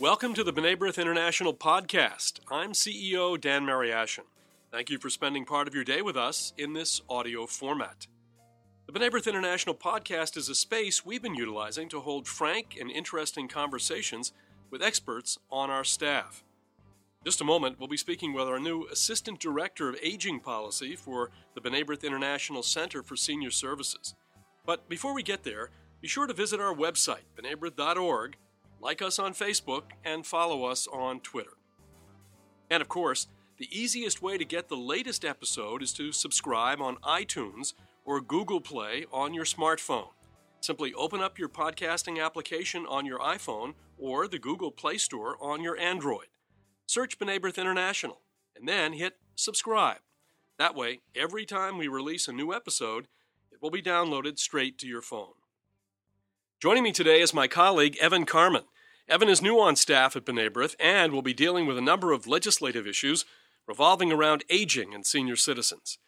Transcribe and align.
Welcome 0.00 0.32
to 0.32 0.42
the 0.42 0.50
B'nai 0.50 0.96
International 0.96 1.52
podcast. 1.52 2.40
I'm 2.50 2.72
CEO 2.72 3.38
Dan 3.38 3.66
Mariaschin. 3.66 4.24
Thank 4.72 4.88
you 4.88 4.96
for 4.96 5.10
spending 5.10 5.44
part 5.44 5.68
of 5.68 5.74
your 5.74 5.84
day 5.84 6.00
with 6.00 6.16
us 6.16 6.54
in 6.56 6.72
this 6.72 7.02
audio 7.10 7.44
format. 7.44 8.06
The 8.86 8.94
B'nai 8.94 9.26
International 9.26 9.74
podcast 9.74 10.38
is 10.38 10.48
a 10.48 10.54
space 10.54 11.04
we've 11.04 11.20
been 11.20 11.34
utilizing 11.34 11.90
to 11.90 12.00
hold 12.00 12.26
frank 12.26 12.78
and 12.80 12.90
interesting 12.90 13.46
conversations 13.46 14.32
with 14.70 14.82
experts 14.82 15.38
on 15.50 15.68
our 15.68 15.84
staff. 15.84 16.44
Just 17.22 17.42
a 17.42 17.44
moment, 17.44 17.78
we'll 17.78 17.86
be 17.86 17.98
speaking 17.98 18.32
with 18.32 18.48
our 18.48 18.58
new 18.58 18.86
Assistant 18.90 19.38
Director 19.38 19.90
of 19.90 19.98
Aging 20.02 20.40
Policy 20.40 20.96
for 20.96 21.30
the 21.54 21.60
B'nai 21.60 22.02
International 22.02 22.62
Center 22.62 23.02
for 23.02 23.16
Senior 23.16 23.50
Services. 23.50 24.14
But 24.64 24.88
before 24.88 25.12
we 25.12 25.22
get 25.22 25.42
there, 25.42 25.68
be 26.00 26.08
sure 26.08 26.26
to 26.26 26.32
visit 26.32 26.58
our 26.58 26.74
website, 26.74 27.26
bnaibrith.org, 27.36 28.38
like 28.80 29.02
us 29.02 29.18
on 29.18 29.34
Facebook, 29.34 29.82
and 30.04 30.26
follow 30.26 30.64
us 30.64 30.86
on 30.92 31.20
Twitter. 31.20 31.56
And 32.70 32.80
of 32.80 32.88
course, 32.88 33.26
the 33.58 33.68
easiest 33.70 34.22
way 34.22 34.38
to 34.38 34.44
get 34.44 34.68
the 34.68 34.76
latest 34.76 35.24
episode 35.24 35.82
is 35.82 35.92
to 35.94 36.12
subscribe 36.12 36.80
on 36.80 36.96
iTunes 36.96 37.74
or 38.04 38.20
Google 38.20 38.60
Play 38.60 39.04
on 39.12 39.34
your 39.34 39.44
smartphone. 39.44 40.08
Simply 40.60 40.94
open 40.94 41.20
up 41.20 41.38
your 41.38 41.48
podcasting 41.48 42.24
application 42.24 42.86
on 42.86 43.06
your 43.06 43.18
iPhone 43.18 43.74
or 43.98 44.26
the 44.26 44.38
Google 44.38 44.70
Play 44.70 44.98
Store 44.98 45.36
on 45.40 45.62
your 45.62 45.78
Android. 45.78 46.28
Search 46.86 47.18
B'nai 47.18 47.56
International 47.56 48.20
and 48.56 48.68
then 48.68 48.94
hit 48.94 49.18
subscribe. 49.34 49.98
That 50.58 50.74
way, 50.74 51.00
every 51.14 51.46
time 51.46 51.78
we 51.78 51.88
release 51.88 52.28
a 52.28 52.32
new 52.32 52.52
episode, 52.52 53.08
it 53.50 53.62
will 53.62 53.70
be 53.70 53.82
downloaded 53.82 54.38
straight 54.38 54.76
to 54.78 54.86
your 54.86 55.02
phone. 55.02 55.32
Joining 56.60 56.82
me 56.82 56.92
today 56.92 57.20
is 57.20 57.32
my 57.32 57.48
colleague, 57.48 57.96
Evan 58.00 58.26
Carmen. 58.26 58.64
Evan 59.10 59.28
is 59.28 59.42
new 59.42 59.58
on 59.58 59.74
staff 59.74 60.14
at 60.14 60.24
B'nai 60.24 60.48
B'rith 60.50 60.76
and 60.78 61.12
will 61.12 61.20
be 61.20 61.34
dealing 61.34 61.66
with 61.66 61.76
a 61.76 61.80
number 61.80 62.12
of 62.12 62.28
legislative 62.28 62.86
issues 62.86 63.24
revolving 63.66 64.12
around 64.12 64.44
aging 64.48 64.94
and 64.94 65.04
senior 65.04 65.34
citizens. 65.34 65.98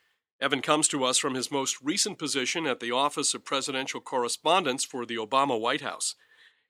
Evan 0.40 0.62
comes 0.62 0.86
to 0.86 1.02
us 1.02 1.18
from 1.18 1.34
his 1.34 1.50
most 1.50 1.82
recent 1.82 2.16
position 2.16 2.64
at 2.64 2.78
the 2.78 2.92
Office 2.92 3.34
of 3.34 3.44
Presidential 3.44 4.00
Correspondence 4.00 4.84
for 4.84 5.04
the 5.04 5.16
Obama 5.16 5.60
White 5.60 5.80
House. 5.80 6.14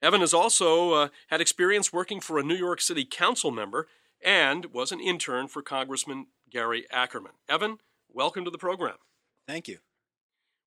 Evan 0.00 0.22
has 0.22 0.32
also 0.32 0.94
uh, 0.94 1.08
had 1.26 1.42
experience 1.42 1.92
working 1.92 2.18
for 2.18 2.38
a 2.38 2.42
New 2.42 2.56
York 2.56 2.80
City 2.80 3.04
council 3.04 3.50
member 3.50 3.86
and 4.24 4.72
was 4.72 4.90
an 4.90 5.00
intern 5.00 5.48
for 5.48 5.60
Congressman 5.60 6.28
Gary 6.50 6.86
Ackerman. 6.90 7.32
Evan, 7.46 7.76
welcome 8.08 8.46
to 8.46 8.50
the 8.50 8.56
program. 8.56 8.96
Thank 9.46 9.68
you. 9.68 9.80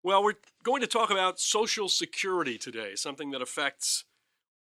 Well, 0.03 0.23
we're 0.23 0.35
going 0.63 0.81
to 0.81 0.87
talk 0.87 1.09
about 1.09 1.39
Social 1.39 1.89
Security 1.89 2.59
today, 2.59 2.93
something 2.93 3.31
that 3.31 3.41
affects 3.41 4.03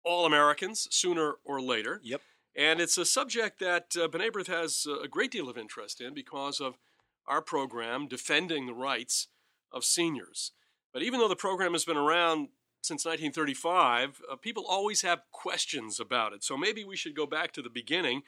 all 0.05 0.27
Americans 0.27 0.89
sooner 0.91 1.35
or 1.45 1.61
later. 1.61 2.01
Yep. 2.03 2.23
And 2.57 2.81
it's 2.81 2.99
a 2.99 3.05
subject 3.05 3.61
that 3.61 3.95
uh, 3.97 4.09
B'nai 4.09 4.31
B'rith 4.31 4.49
has 4.49 4.87
a 4.87 5.09
great 5.09 5.31
deal 5.31 5.49
of 5.49 5.57
interest 5.57 6.01
in 6.01 6.15
because 6.15 6.61
of 6.61 6.79
our 7.27 7.41
program 7.41 8.09
defending 8.09 8.67
the 8.67 8.75
rights 8.75 9.29
of 9.73 9.85
seniors. 9.85 10.53
But 10.93 11.03
even 11.03 11.21
though 11.21 11.29
the 11.29 11.37
program 11.37 11.73
has 11.73 11.85
been 11.85 11.97
around 11.97 12.49
since 12.83 13.05
1935, 13.05 14.21
uh, 14.31 14.37
people 14.37 14.65
always 14.69 15.03
have 15.03 15.23
questions 15.31 16.01
about 16.01 16.33
it. 16.33 16.43
So 16.43 16.57
maybe 16.57 16.83
we 16.83 16.97
should 16.97 17.15
go 17.15 17.27
back 17.27 17.53
to 17.53 17.63
the 17.63 17.71
beginning 17.71 18.23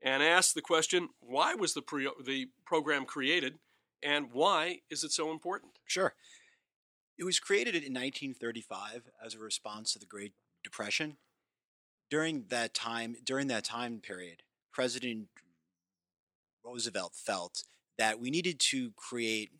and 0.00 0.22
ask 0.22 0.54
the 0.54 0.60
question 0.60 1.08
why 1.20 1.54
was 1.54 1.74
the, 1.74 1.82
pre- 1.82 2.10
the 2.24 2.48
program 2.64 3.06
created 3.06 3.54
and 4.02 4.28
why 4.32 4.80
is 4.90 5.02
it 5.02 5.12
so 5.12 5.30
important? 5.30 5.72
Sure. 5.86 6.14
It 7.18 7.24
was 7.24 7.40
created 7.40 7.74
in 7.74 7.94
1935 7.94 9.10
as 9.24 9.34
a 9.34 9.38
response 9.38 9.92
to 9.92 9.98
the 9.98 10.06
Great 10.06 10.32
Depression. 10.64 11.18
During 12.10 12.46
that 12.48 12.74
time, 12.74 13.16
during 13.24 13.46
that 13.48 13.64
time 13.64 14.00
period, 14.00 14.42
President 14.72 15.28
Roosevelt 16.64 17.14
felt 17.14 17.62
that 17.98 18.18
we 18.18 18.30
needed 18.30 18.58
to 18.58 18.90
create 18.96 19.50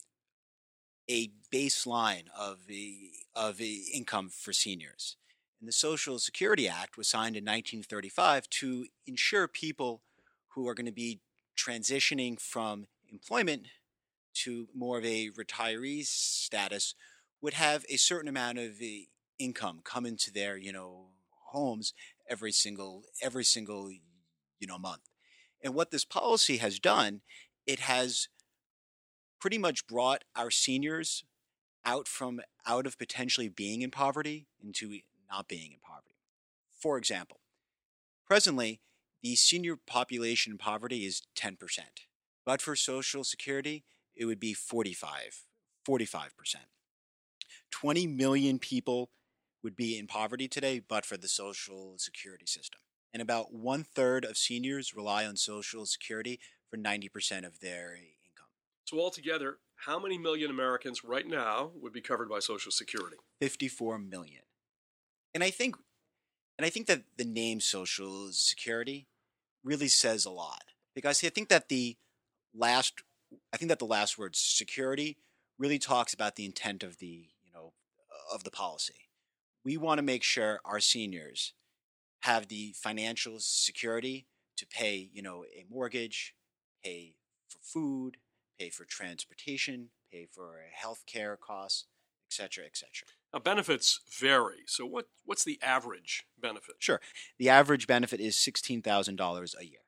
a 1.08 1.30
baseline 1.52 2.24
of 2.36 2.58
a, 2.70 3.10
of 3.34 3.60
a 3.60 3.82
income 3.92 4.30
for 4.30 4.52
seniors. 4.52 5.16
And 5.60 5.68
the 5.68 5.72
Social 5.72 6.18
Security 6.18 6.68
Act 6.68 6.96
was 6.96 7.08
signed 7.08 7.36
in 7.36 7.44
1935 7.44 8.48
to 8.50 8.86
ensure 9.06 9.46
people 9.46 10.02
who 10.48 10.68
are 10.68 10.74
going 10.74 10.86
to 10.86 10.92
be 10.92 11.20
transitioning 11.56 12.40
from 12.40 12.86
employment 13.10 13.66
to 14.34 14.68
more 14.74 14.98
of 14.98 15.04
a 15.04 15.30
retiree 15.30 16.04
status 16.04 16.94
would 17.40 17.54
have 17.54 17.84
a 17.88 17.96
certain 17.96 18.28
amount 18.28 18.58
of 18.58 18.80
income 19.38 19.80
come 19.84 20.06
into 20.06 20.30
their 20.30 20.56
you 20.56 20.72
know 20.72 21.08
homes 21.52 21.92
every 22.28 22.52
single 22.52 23.04
every 23.22 23.44
single 23.44 23.90
you 23.90 24.66
know 24.66 24.78
month. 24.78 25.02
And 25.62 25.74
what 25.74 25.90
this 25.90 26.04
policy 26.04 26.58
has 26.58 26.78
done 26.78 27.22
it 27.66 27.80
has 27.80 28.28
pretty 29.40 29.58
much 29.58 29.86
brought 29.86 30.24
our 30.36 30.50
seniors 30.50 31.24
out 31.84 32.08
from 32.08 32.40
out 32.66 32.86
of 32.86 32.98
potentially 32.98 33.48
being 33.48 33.82
in 33.82 33.90
poverty 33.90 34.46
into 34.62 34.98
not 35.30 35.48
being 35.48 35.72
in 35.72 35.78
poverty. 35.80 36.16
For 36.72 36.98
example 36.98 37.40
presently 38.26 38.80
the 39.22 39.36
senior 39.36 39.76
population 39.76 40.52
in 40.52 40.58
poverty 40.58 41.06
is 41.06 41.22
10% 41.36 41.56
but 42.44 42.60
for 42.60 42.76
social 42.76 43.24
security 43.24 43.84
it 44.14 44.26
would 44.26 44.40
be 44.40 44.54
45 44.54 45.44
45% 45.88 46.30
20 47.70 48.06
million 48.06 48.58
people 48.58 49.10
would 49.64 49.74
be 49.74 49.98
in 49.98 50.06
poverty 50.06 50.46
today, 50.46 50.80
but 50.86 51.04
for 51.04 51.16
the 51.16 51.26
Social 51.26 51.94
Security 51.98 52.46
system. 52.46 52.80
And 53.12 53.22
about 53.22 53.52
one 53.52 53.82
third 53.82 54.24
of 54.24 54.36
seniors 54.36 54.94
rely 54.94 55.24
on 55.24 55.36
Social 55.36 55.86
Security 55.86 56.38
for 56.70 56.76
90% 56.76 57.46
of 57.46 57.60
their 57.60 57.94
income. 57.94 58.48
So, 58.84 59.00
altogether, 59.00 59.58
how 59.76 59.98
many 59.98 60.18
million 60.18 60.50
Americans 60.50 61.02
right 61.02 61.26
now 61.26 61.72
would 61.80 61.92
be 61.92 62.00
covered 62.00 62.28
by 62.28 62.40
Social 62.40 62.70
Security? 62.70 63.16
54 63.40 63.98
million. 63.98 64.42
And 65.32 65.42
I 65.42 65.50
think 65.50 65.76
and 66.58 66.64
I 66.64 66.70
think 66.70 66.86
that 66.86 67.02
the 67.16 67.24
name 67.24 67.60
Social 67.60 68.28
Security 68.30 69.08
really 69.64 69.88
says 69.88 70.24
a 70.24 70.30
lot. 70.30 70.62
Because 70.94 71.24
I 71.24 71.28
think 71.28 71.48
that 71.48 71.68
the 71.68 71.96
last 72.54 73.02
I 73.52 73.56
think 73.56 73.68
that 73.70 73.78
the 73.78 73.86
last 73.86 74.18
word 74.18 74.36
security 74.36 75.16
really 75.58 75.78
talks 75.78 76.14
about 76.14 76.36
the 76.36 76.44
intent 76.44 76.82
of 76.82 76.98
the 76.98 77.28
you 77.44 77.52
know, 77.52 77.72
of 78.32 78.44
the 78.44 78.50
policy. 78.50 79.03
We 79.64 79.76
want 79.76 79.98
to 79.98 80.02
make 80.02 80.22
sure 80.22 80.60
our 80.64 80.80
seniors 80.80 81.54
have 82.20 82.48
the 82.48 82.74
financial 82.76 83.36
security 83.38 84.26
to 84.56 84.66
pay, 84.66 85.08
you 85.12 85.22
know, 85.22 85.44
a 85.44 85.64
mortgage, 85.70 86.34
pay 86.84 87.14
for 87.48 87.58
food, 87.62 88.18
pay 88.58 88.70
for 88.70 88.84
transportation, 88.84 89.88
pay 90.12 90.26
for 90.30 90.60
health 90.72 91.04
care 91.06 91.36
costs, 91.36 91.86
etc., 92.30 92.64
etc. 92.66 92.88
Now, 93.32 93.40
benefits 93.40 94.00
vary. 94.18 94.62
So, 94.66 94.86
what, 94.86 95.08
what's 95.24 95.44
the 95.44 95.58
average 95.62 96.24
benefit? 96.40 96.76
Sure. 96.78 97.00
The 97.38 97.48
average 97.48 97.86
benefit 97.86 98.20
is 98.20 98.36
$16,000 98.36 99.54
a 99.58 99.64
year. 99.64 99.78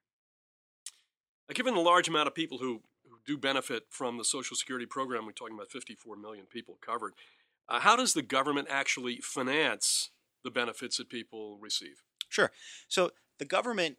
Now, 1.48 1.52
given 1.54 1.74
the 1.74 1.80
large 1.80 2.08
amount 2.08 2.26
of 2.26 2.34
people 2.34 2.58
who, 2.58 2.82
who 3.08 3.18
do 3.24 3.38
benefit 3.38 3.84
from 3.90 4.18
the 4.18 4.24
Social 4.24 4.56
Security 4.56 4.86
program, 4.86 5.26
we're 5.26 5.32
talking 5.32 5.54
about 5.54 5.70
54 5.70 6.16
million 6.16 6.46
people 6.46 6.76
covered, 6.84 7.12
uh, 7.68 7.80
how 7.80 7.96
does 7.96 8.14
the 8.14 8.22
government 8.22 8.68
actually 8.70 9.20
finance 9.20 10.10
the 10.44 10.50
benefits 10.50 10.96
that 10.98 11.08
people 11.08 11.58
receive? 11.60 12.02
Sure. 12.28 12.50
So 12.88 13.10
the 13.38 13.44
government 13.44 13.96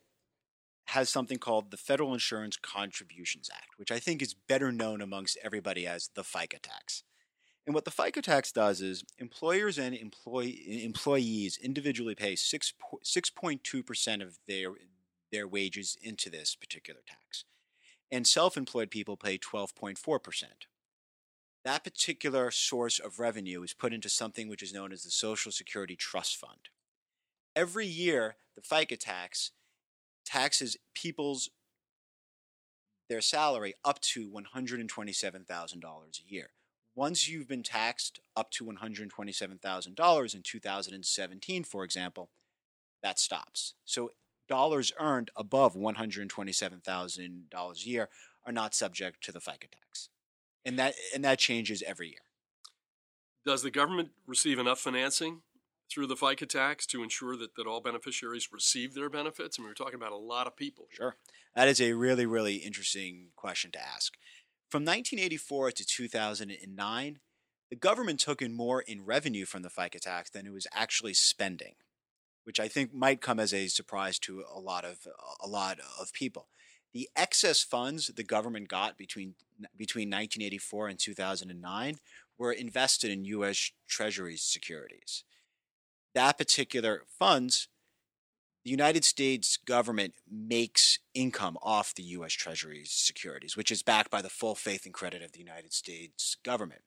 has 0.88 1.10
something 1.10 1.38
called 1.38 1.70
the 1.70 1.78
Federal 1.78 2.14
Insurance 2.14 2.56
Contributions 2.56 3.50
Act, 3.54 3.78
which 3.78 3.92
I 3.92 4.00
think 4.00 4.22
is 4.22 4.34
better 4.34 4.72
known 4.72 5.02
amongst 5.02 5.38
everybody 5.44 5.86
as 5.86 6.10
the 6.16 6.24
FICA 6.24 6.60
tax. 6.62 7.04
And 7.66 7.75
what 7.75 7.84
the 7.84 7.92
FICA 7.92 8.24
tax 8.24 8.54
does 8.54 8.80
is 8.80 9.04
employers 9.18 9.78
and 9.78 9.94
employee, 9.94 10.86
employees 10.86 11.60
individually 11.62 12.16
pay 12.16 12.38
6, 12.38 12.74
6.2% 13.04 14.24
of 14.24 14.40
their, 14.48 14.70
their 15.34 15.46
wages 15.46 15.98
into 16.02 16.30
this 16.30 16.56
particular 16.56 17.02
tax. 17.06 17.44
And 18.10 18.25
self 18.25 18.56
employed 18.56 18.90
people 18.90 19.18
pay 19.18 19.38
12.4% 19.38 20.44
that 21.68 21.84
particular 21.84 22.50
source 22.50 22.98
of 22.98 23.19
revenue 23.19 23.62
is 23.62 23.74
put 23.74 23.92
into 23.92 24.08
something 24.08 24.48
which 24.48 24.64
is 24.64 24.74
known 24.74 24.94
as 24.94 25.04
the 25.04 25.12
Social 25.12 25.52
Security 25.52 25.98
Trust 25.98 26.38
Fund. 26.38 26.69
Every 27.58 27.86
year, 27.86 28.38
the 28.56 28.62
FICA 28.62 28.98
tax 28.98 29.52
taxes 30.25 30.78
people's 30.94 31.50
their 33.10 33.22
salary 33.22 33.74
up 33.84 34.00
to 34.02 34.30
$127,000 34.30 35.84
a 35.84 36.34
year. 36.34 36.50
Once 36.96 37.28
you've 37.28 37.48
been 37.48 37.64
taxed 37.64 38.22
up 38.36 38.50
to 38.52 38.66
$127,000 38.66 40.36
in 40.36 40.42
2017, 40.42 41.63
for 41.63 41.84
example, 41.84 42.30
that 43.04 43.20
stops. 43.20 43.74
So 43.84 44.12
dollars 44.48 44.94
earned 45.00 45.31
above 45.36 45.75
$127,000 45.75 47.44
a 47.54 47.90
year 47.90 48.10
are 48.46 48.54
not 48.54 48.74
subject 48.74 49.22
to 49.24 49.34
the 49.34 49.40
FICA 49.40 49.70
tax 49.72 50.10
and 50.65 50.77
that 50.80 50.95
and 51.13 51.24
that 51.24 51.39
changes 51.39 51.83
every 51.86 52.07
year. 52.07 52.19
Does 53.45 53.63
the 53.63 53.71
government 53.71 54.09
receive 54.25 54.59
enough 54.59 54.80
financing 54.80 55.42
through 55.89 56.07
the 56.07 56.15
FICA 56.15 56.48
tax 56.48 56.86
to 56.88 57.01
ensure 57.01 57.38
that, 57.38 57.56
that 57.56 57.65
all 57.65 57.80
beneficiaries 57.81 58.50
receive 58.51 58.94
their 58.94 59.09
benefits? 59.09 59.57
I 59.57 59.62
mean, 59.62 59.69
we're 59.69 59.74
talking 59.74 59.95
about 59.95 60.12
a 60.12 60.18
lot 60.18 60.48
of 60.48 60.57
people. 60.57 60.88
Sure. 60.92 61.15
That 61.56 61.68
is 61.68 61.80
a 61.80 61.94
really, 61.94 62.25
really 62.25 62.56
interesting 62.56 63.30
question 63.36 63.71
to 63.71 63.80
ask. 63.80 64.15
From 64.69 64.83
1984 64.83 65.71
to 65.71 65.86
2009, 65.86 67.19
the 67.69 67.75
government 67.75 68.19
took 68.19 68.42
in 68.42 68.53
more 68.53 68.81
in 68.81 69.06
revenue 69.06 69.45
from 69.45 69.62
the 69.62 69.69
FICA 69.69 70.00
tax 70.00 70.30
than 70.30 70.45
it 70.45 70.51
was 70.51 70.68
actually 70.74 71.13
spending, 71.13 71.75
which 72.44 72.60
I 72.60 72.68
think 72.68 72.94
might 72.94 73.21
come 73.21 73.39
as 73.39 73.53
a 73.53 73.68
surprise 73.68 74.19
to 74.19 74.44
a 74.53 74.60
lot 74.60 74.86
of 74.86 75.07
a 75.42 75.48
lot 75.48 75.80
of 76.00 76.13
people. 76.13 76.48
The 76.98 77.12
excess 77.16 77.62
funds 77.62 78.08
the 78.08 78.24
government 78.24 78.70
got 78.70 78.98
between 78.98 79.36
between 79.78 80.08
1984 80.08 80.88
and 80.88 80.98
2009 80.98 82.00
were 82.40 82.52
invested 82.52 83.12
in 83.12 83.24
U.S. 83.24 83.72
Treasury 83.88 84.36
securities. 84.36 85.24
That 86.16 86.40
particular 86.40 87.04
funds, 87.20 87.68
the 88.66 88.72
United 88.72 89.06
States 89.06 89.58
government 89.58 90.16
makes 90.28 90.98
income 91.14 91.60
off 91.62 91.94
the 91.94 92.02
U.S. 92.18 92.34
Treasury 92.34 92.82
securities, 92.86 93.56
which 93.56 93.72
is 93.72 93.84
backed 93.84 94.10
by 94.10 94.24
the 94.24 94.28
full 94.28 94.56
faith 94.56 94.84
and 94.84 94.94
credit 94.94 95.22
of 95.22 95.34
the 95.34 95.40
United 95.40 95.74
States 95.74 96.38
government. 96.44 96.82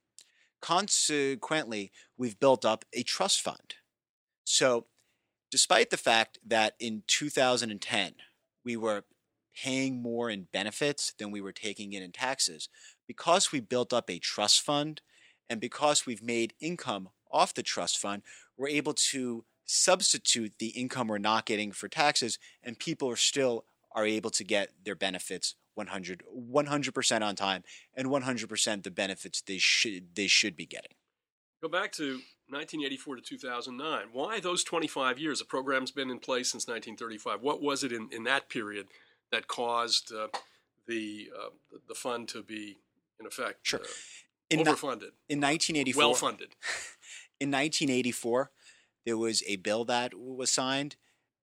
Consequently, 0.61 1.93
we've 2.19 2.41
built 2.41 2.65
up 2.65 2.85
a 2.93 3.05
trust 3.05 3.41
fund. 3.41 3.77
So, 4.43 4.87
despite 5.53 5.91
the 5.91 5.97
fact 5.97 6.41
that 6.45 6.75
in 6.81 7.05
2010 7.07 8.15
we 8.65 8.77
were 8.77 9.05
paying 9.63 10.01
more 10.01 10.31
in 10.31 10.47
benefits 10.53 11.13
than 11.19 11.31
we 11.31 11.41
were 11.41 11.53
taking 11.53 11.93
in 11.93 12.03
in 12.03 12.13
taxes, 12.13 12.69
because 13.07 13.53
we 13.53 13.61
built 13.61 13.93
up 13.93 14.09
a 14.09 14.19
trust 14.19 14.61
fund 14.63 15.01
and 15.49 15.61
because 15.61 16.07
we've 16.07 16.23
made 16.23 16.55
income 16.61 17.09
off 17.31 17.55
the 17.55 17.63
trust 17.63 17.99
fund, 17.99 18.23
we're 18.57 18.69
able 18.69 18.95
to 18.95 19.45
substitute 19.65 20.53
the 20.59 20.69
income 20.69 21.09
we're 21.09 21.19
not 21.19 21.47
getting 21.47 21.73
for 21.73 21.89
taxes, 21.89 22.39
and 22.63 22.79
people 22.79 23.09
are 23.11 23.17
still 23.17 23.65
are 23.93 24.07
able 24.07 24.31
to 24.31 24.45
get 24.45 24.71
their 24.85 24.95
benefits 24.95 25.57
100 25.75 26.23
100% 26.33 27.23
on 27.23 27.37
time 27.37 27.65
and 27.95 28.09
100% 28.09 28.83
the 28.83 28.91
benefits 28.91 29.43
they 29.43 29.59
should 29.59 30.15
they 30.15 30.27
should 30.27 30.57
be 30.57 30.67
getting. 30.67 30.93
Go 31.63 31.69
back 31.69 31.93
to 31.93 32.21
1984 32.49 33.17
to 33.17 33.23
2009. 33.23 34.07
Why 34.13 34.41
those 34.41 34.65
25 34.65 35.19
years? 35.19 35.41
The 35.41 35.45
program's 35.45 35.91
been 35.91 36.11
in 36.11 36.19
place 36.19 36.51
since 36.51 36.67
1935. 36.67 37.43
What 37.43 37.61
was 37.61 37.85
it 37.85 37.93
in, 37.93 38.09
in 38.13 38.25
that 38.25 38.49
period 38.49 38.87
that 39.33 39.49
caused 39.49 40.13
uh, 40.13 40.29
the 40.87 41.31
uh, 41.37 41.51
the 41.89 41.95
fund 41.95 42.29
to 42.29 42.43
be 42.43 42.79
in 43.19 43.27
effect 43.27 43.67
sure. 43.67 43.81
Uh, 43.81 43.89
in 44.51 44.61
overfunded? 44.61 45.13
in 45.29 45.41
1984, 45.41 46.01
well 46.01 46.15
funded. 46.15 46.49
in 47.41 47.51
1984, 47.51 48.51
there 49.07 49.17
was 49.17 49.43
a 49.47 49.57
bill 49.57 49.85
that 49.85 50.13
was 50.15 50.51
signed. 50.51 50.97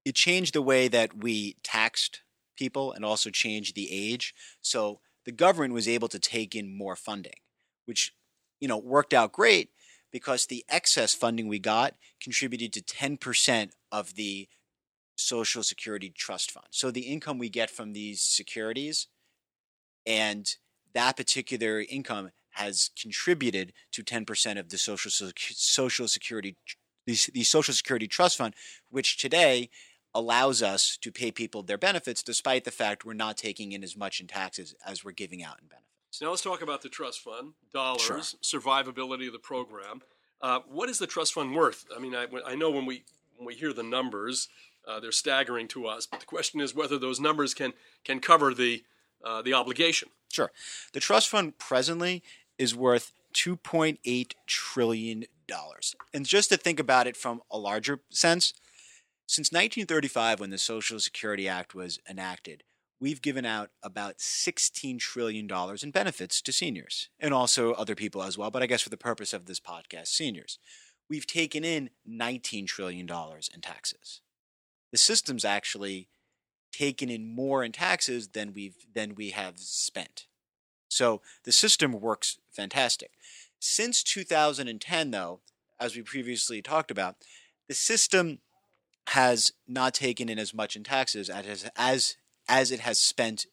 It 0.03 0.15
changed 0.15 0.53
the 0.53 0.61
way 0.61 0.87
that 0.87 1.17
we 1.17 1.55
taxed 1.63 2.21
people 2.57 2.91
and 2.91 3.05
also 3.05 3.29
changed 3.29 3.75
the 3.75 3.89
age. 3.91 4.33
So 4.61 4.99
the 5.25 5.31
government 5.31 5.73
was 5.73 5.87
able 5.87 6.07
to 6.09 6.19
take 6.19 6.55
in 6.55 6.77
more 6.77 6.95
funding, 6.95 7.39
which 7.85 8.13
you 8.59 8.67
know 8.67 8.77
worked 8.77 9.13
out 9.13 9.31
great 9.31 9.69
because 10.11 10.45
the 10.45 10.65
excess 10.69 11.13
funding 11.13 11.47
we 11.47 11.59
got 11.59 11.93
contributed 12.21 12.73
to 12.73 12.81
10% 12.81 13.71
of 13.91 14.15
the 14.15 14.47
Social 15.17 15.63
Security 15.63 16.09
Trust 16.15 16.51
Fund. 16.51 16.67
So 16.71 16.91
the 16.91 17.01
income 17.01 17.37
we 17.37 17.49
get 17.49 17.69
from 17.69 17.93
these 17.93 18.21
securities 18.21 19.07
and 20.05 20.55
that 20.93 21.17
particular 21.17 21.83
income 21.89 22.31
has 22.51 22.91
contributed 22.99 23.73
to 23.91 24.03
10% 24.03 24.59
of 24.59 24.69
the 24.69 24.77
social 24.77 25.11
social 25.11 26.07
security 26.07 26.55
the, 27.05 27.17
the 27.33 27.43
social 27.43 27.73
security 27.73 28.07
trust 28.07 28.37
fund 28.37 28.53
which 28.89 29.17
today 29.17 29.69
allows 30.13 30.61
us 30.63 30.97
to 30.97 31.11
pay 31.11 31.31
people 31.31 31.61
their 31.61 31.77
benefits 31.77 32.23
despite 32.23 32.63
the 32.63 32.71
fact 32.71 33.05
we're 33.05 33.13
not 33.13 33.37
taking 33.37 33.71
in 33.73 33.83
as 33.83 33.95
much 33.95 34.19
in 34.19 34.27
taxes 34.27 34.73
as 34.85 35.03
we're 35.05 35.11
giving 35.11 35.43
out 35.43 35.57
in 35.61 35.67
benefits. 35.67 36.21
Now 36.21 36.31
let's 36.31 36.41
talk 36.41 36.61
about 36.61 36.81
the 36.81 36.89
trust 36.89 37.19
fund, 37.21 37.53
dollars, 37.71 38.01
Sure. 38.01 38.21
survivability 38.61 39.27
of 39.27 39.33
the 39.33 39.39
program. 39.39 40.01
Uh, 40.41 40.59
what 40.67 40.89
is 40.89 40.97
the 40.97 41.07
trust 41.07 41.33
fund 41.33 41.53
worth? 41.55 41.85
I 41.95 41.99
mean, 41.99 42.15
I, 42.15 42.25
I 42.45 42.55
know 42.55 42.71
when 42.71 42.85
we 42.85 43.03
when 43.35 43.45
we 43.45 43.53
hear 43.53 43.71
the 43.71 43.83
numbers, 43.83 44.47
uh, 44.87 44.99
they're 44.99 45.11
staggering 45.11 45.67
to 45.69 45.87
us. 45.87 46.05
But 46.05 46.21
the 46.21 46.25
question 46.25 46.61
is 46.61 46.73
whether 46.73 46.97
those 46.97 47.19
numbers 47.19 47.53
can 47.53 47.73
can 48.03 48.19
cover 48.19 48.53
the 48.53 48.83
uh, 49.23 49.41
the 49.41 49.53
obligation. 49.53 50.09
Sure. 50.31 50.51
The 50.93 50.99
trust 50.99 51.29
fund 51.29 51.57
presently 51.57 52.23
is 52.57 52.75
worth 52.75 53.11
2.8 53.33 54.33
trillion 54.45 55.25
dollars. 55.47 55.95
And 56.13 56.25
just 56.25 56.49
to 56.49 56.57
think 56.57 56.79
about 56.79 57.07
it 57.07 57.15
from 57.15 57.41
a 57.49 57.57
larger 57.57 57.99
sense, 58.09 58.53
since 59.25 59.51
1935 59.51 60.39
when 60.39 60.49
the 60.49 60.57
Social 60.57 60.99
Security 60.99 61.47
Act 61.47 61.75
was 61.75 61.99
enacted, 62.09 62.63
we've 62.99 63.21
given 63.21 63.45
out 63.45 63.69
about 63.83 64.19
16 64.19 64.97
trillion 64.99 65.47
dollars 65.47 65.83
in 65.83 65.91
benefits 65.91 66.41
to 66.41 66.51
seniors 66.51 67.09
and 67.19 67.33
also 67.33 67.73
other 67.73 67.95
people 67.95 68.23
as 68.23 68.37
well, 68.37 68.51
but 68.51 68.63
I 68.63 68.67
guess 68.67 68.81
for 68.81 68.89
the 68.89 68.97
purpose 68.97 69.33
of 69.33 69.45
this 69.45 69.59
podcast, 69.59 70.07
seniors. 70.07 70.59
We've 71.09 71.27
taken 71.27 71.63
in 71.63 71.89
19 72.05 72.65
trillion 72.65 73.05
dollars 73.05 73.49
in 73.53 73.61
taxes. 73.61 74.21
The 74.97 75.03
system's 75.03 75.45
actually 75.45 76.07
taken 76.71 77.07
in 77.07 77.31
more 77.31 77.63
in 77.63 77.71
taxes 77.71 78.29
than 78.29 78.51
we've 78.51 78.77
than 78.95 79.13
we 79.13 79.29
have 79.29 79.59
spent. 79.59 80.25
So 80.89 81.21
the 81.43 81.51
system 81.51 81.91
works 81.91 82.39
fantastic. 82.51 83.11
Since 83.59 84.01
2010, 84.01 85.11
though, 85.11 85.41
as 85.79 85.95
we 85.95 86.01
previously 86.01 86.63
talked 86.63 86.89
about, 86.89 87.17
the 87.67 87.75
system 87.75 88.39
has 89.09 89.51
not 89.67 89.93
taken 89.93 90.29
in 90.29 90.39
as 90.39 90.51
much 90.51 90.75
in 90.75 90.83
taxes 90.83 91.29
as 91.29 91.69
as 91.75 92.17
as 92.49 92.71
it 92.71 92.79
has 92.79 92.97
spent 92.97 93.45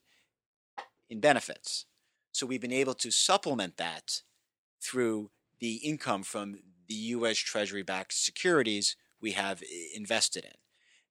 in 1.11 1.21
benefits. 1.21 1.85
So 2.33 2.47
we've 2.47 2.59
been 2.59 2.73
able 2.73 2.95
to 2.95 3.11
supplement 3.11 3.77
that 3.77 4.23
through 4.83 5.31
the 5.61 5.75
income 5.75 6.23
from 6.23 6.55
the 6.89 6.95
U.S. 6.95 7.37
Treasury-backed 7.37 8.15
securities 8.15 8.97
we 9.21 9.33
have 9.33 9.63
invested 9.95 10.47
in. 10.47 10.64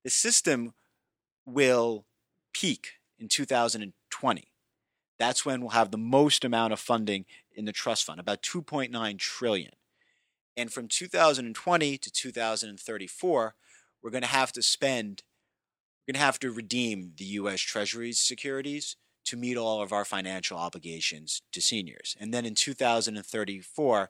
The 0.03 0.09
system 0.09 0.73
will 1.45 2.05
peak 2.53 2.93
in 3.19 3.27
2020. 3.27 4.47
That's 5.19 5.45
when 5.45 5.61
we'll 5.61 5.69
have 5.71 5.91
the 5.91 5.97
most 5.97 6.43
amount 6.43 6.73
of 6.73 6.79
funding 6.79 7.25
in 7.55 7.65
the 7.65 7.71
trust 7.71 8.05
fund, 8.05 8.19
about 8.19 8.41
2.9 8.41 9.17
trillion. 9.19 9.71
And 10.57 10.71
from 10.71 10.87
2020 10.87 11.97
to 11.97 12.11
2034, 12.11 13.55
we're 14.01 14.09
going 14.09 14.21
to 14.21 14.27
have 14.27 14.51
to 14.53 14.61
spend, 14.61 15.23
we're 16.01 16.13
going 16.13 16.19
to 16.19 16.25
have 16.25 16.39
to 16.39 16.51
redeem 16.51 17.13
the 17.17 17.25
U.S. 17.25 17.61
Treasury's 17.61 18.19
securities 18.19 18.97
to 19.25 19.37
meet 19.37 19.57
all 19.57 19.81
of 19.81 19.93
our 19.93 20.03
financial 20.03 20.57
obligations 20.57 21.41
to 21.53 21.61
seniors. 21.61 22.15
And 22.19 22.33
then 22.33 22.45
in 22.45 22.55
2034, 22.55 24.09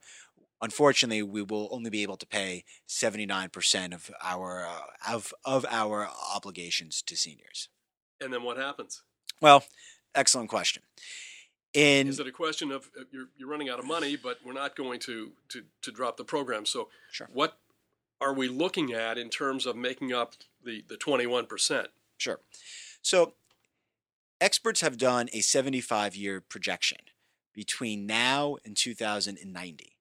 unfortunately, 0.64 1.22
we 1.22 1.44
will 1.44 1.68
only 1.72 1.90
be 1.90 2.02
able 2.02 2.18
to 2.18 2.26
pay 2.26 2.64
79% 2.88 3.94
of 3.94 4.10
our 4.24 4.66
uh, 4.66 5.14
of 5.14 5.34
of 5.46 5.66
our 5.70 6.10
obligations 6.34 7.04
to 7.04 7.16
seniors. 7.16 7.70
And 8.20 8.34
then 8.34 8.42
what 8.44 8.58
happens? 8.58 9.04
Well, 9.42 9.66
excellent 10.16 10.50
question. 10.50 10.82
In 11.74 12.08
Is 12.08 12.20
it 12.20 12.28
a 12.28 12.32
question 12.32 12.72
of 12.72 12.90
uh, 13.00 13.04
you're, 13.12 13.28
you're 13.38 13.50
running 13.50 13.70
out 13.70 13.80
of 13.80 13.86
money, 13.86 14.16
but 14.16 14.38
we're 14.46 14.54
not 14.54 14.76
going 14.76 15.00
to, 15.02 15.32
to, 15.50 15.64
to 15.82 15.92
drop 15.92 16.18
the 16.18 16.24
program? 16.24 16.66
So, 16.66 16.90
Sure. 17.12 17.28
what 17.34 17.58
are 18.22 18.32
we 18.34 18.48
looking 18.48 18.94
at 18.94 19.18
in 19.18 19.30
terms 19.30 19.66
of 19.66 19.76
making 19.76 20.14
up 20.14 20.36
the, 20.64 20.84
the 20.88 20.96
21%? 20.96 21.88
Sure. 22.18 22.40
So, 23.02 23.34
experts 24.40 24.82
have 24.82 24.98
done 24.98 25.30
a 25.34 25.42
75 25.42 26.16
year 26.16 26.42
projection 26.42 27.00
between 27.54 28.06
now 28.06 28.58
and 28.64 28.78
2090 28.78 29.93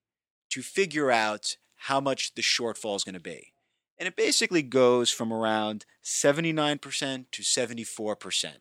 to 0.53 0.61
figure 0.61 1.09
out 1.09 1.57
how 1.75 1.99
much 1.99 2.35
the 2.35 2.43
shortfall 2.43 2.95
is 2.95 3.03
going 3.03 3.15
to 3.15 3.19
be. 3.19 3.53
And 3.97 4.07
it 4.07 4.15
basically 4.15 4.61
goes 4.61 5.09
from 5.09 5.33
around 5.33 5.85
79% 6.03 7.25
to 7.31 7.41
74%. 7.41 8.51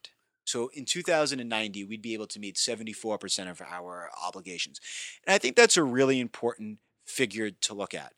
So 0.45 0.71
in 0.75 0.87
2090, 0.87 1.85
we'd 1.85 2.01
be 2.01 2.15
able 2.15 2.27
to 2.29 2.41
meet 2.41 2.57
74% 2.57 3.51
of 3.51 3.61
our 3.61 4.11
obligations. 4.25 4.81
And 5.27 5.35
I 5.35 5.39
think 5.39 5.55
that's 5.55 5.77
a 5.77 5.85
really 5.85 6.19
important 6.19 6.79
figure 7.05 7.51
to 7.51 7.75
look 7.75 7.93
at. 7.93 8.15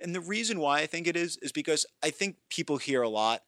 And 0.00 0.14
the 0.14 0.20
reason 0.20 0.58
why 0.58 0.80
I 0.80 0.86
think 0.86 1.06
it 1.06 1.16
is, 1.16 1.36
is 1.42 1.52
because 1.52 1.84
I 2.02 2.08
think 2.08 2.36
people 2.48 2.78
hear 2.78 3.02
a 3.02 3.10
lot 3.10 3.42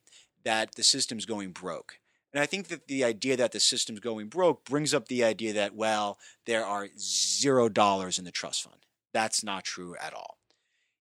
that 0.45 0.75
the 0.75 0.83
system's 0.83 1.25
going 1.25 1.53
broke. 1.53 2.01
And 2.35 2.43
I 2.43 2.47
think 2.47 2.69
that 2.69 2.87
the 2.87 3.03
idea 3.03 3.37
that 3.39 3.53
the 3.53 3.61
system's 3.61 4.01
going 4.01 4.29
broke 4.29 4.65
brings 4.67 4.93
up 4.93 5.09
the 5.09 5.25
idea 5.25 5.55
that, 5.55 5.75
well, 5.75 6.19
there 6.45 6.67
are 6.67 6.89
zero 6.99 7.71
dollars 7.71 8.19
in 8.19 8.27
the 8.27 8.31
trust 8.31 8.63
fund. 8.63 8.77
That's 9.13 9.43
not 9.43 9.65
true 9.65 9.97
at 10.01 10.15
all. 10.15 10.39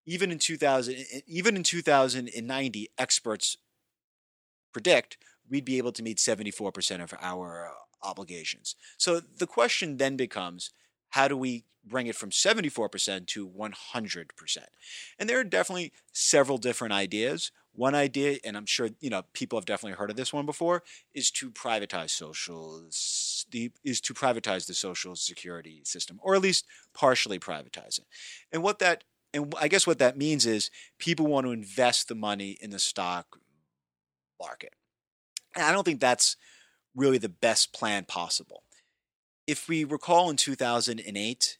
Even 0.06 0.32
in 0.32 0.40
2000, 0.40 0.96
even 1.28 1.56
in 1.56 1.64
2090, 1.64 2.90
experts 2.98 3.58
predict 4.74 5.18
we'd 5.50 5.66
be 5.66 5.78
able 5.78 5.92
to 5.92 6.04
meet 6.04 6.18
74% 6.18 7.04
of 7.04 7.14
our 7.22 7.68
uh, 7.68 8.08
obligations. 8.08 8.76
So 8.98 9.20
the 9.20 9.48
question 9.48 9.98
then 9.98 10.16
becomes, 10.16 10.72
How 11.10 11.28
do 11.28 11.36
we 11.36 11.66
bring 11.86 12.08
it 12.08 12.16
from 12.16 12.30
74% 12.30 13.28
to 13.28 13.50
100%? 13.50 14.58
And 15.18 15.30
there 15.30 15.40
are 15.40 15.44
definitely 15.44 15.92
several 16.14 16.58
different 16.58 16.94
ideas. 16.94 17.52
One 17.74 17.96
idea, 17.96 18.38
and 18.44 18.58
I'm 18.58 18.66
sure 18.66 18.90
you 19.00 19.10
know 19.10 19.24
people 19.34 19.58
have 19.58 19.66
definitely 19.66 19.98
heard 19.98 20.10
of 20.10 20.18
this 20.18 20.34
one 20.34 20.46
before, 20.46 20.84
is 21.14 21.32
to 21.32 21.50
privatize 21.52 22.12
social 22.12 22.84
the 23.52 23.72
is 23.84 24.02
to 24.02 24.14
privatize 24.14 24.68
the 24.68 24.74
social 24.74 25.16
security 25.16 25.82
system, 25.84 26.20
or 26.22 26.36
at 26.36 26.42
least 26.42 26.66
partially 26.94 27.40
privatize 27.40 28.00
it. 28.00 28.06
And 28.52 28.64
what 28.64 28.80
that 28.80 29.04
and 29.34 29.54
I 29.60 29.68
guess 29.68 29.86
what 29.86 30.00
that 30.00 30.18
means 30.18 30.46
is 30.46 30.72
people 30.98 31.28
want 31.28 31.46
to 31.46 31.52
invest 31.52 32.08
the 32.08 32.16
money 32.16 32.58
in 32.60 32.72
the 32.72 32.80
stock 32.80 33.40
market. 34.40 34.74
And 35.56 35.66
I 35.66 35.72
don't 35.72 35.84
think 35.84 36.00
that's 36.00 36.36
really 36.96 37.18
the 37.18 37.30
best 37.30 37.74
plan 37.74 38.06
possible. 38.06 38.64
If 39.46 39.68
we 39.68 39.84
recall 39.84 40.30
in 40.30 40.36
2008, 40.36 41.58